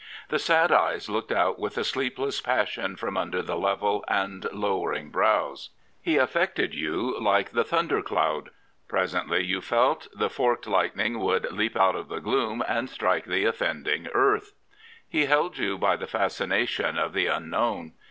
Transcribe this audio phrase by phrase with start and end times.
[0.29, 5.11] The sad eyes looked out with a sleepless passion from under the level and lowering
[5.11, 5.69] brows.
[6.01, 8.49] He affected you like the thunder cloud.
[8.87, 13.45] Presently, you felt, the forked lightning would leap out of the gloom and strike the
[13.45, 14.53] offending earth.
[15.07, 17.93] He held you by the fascination of the unknown.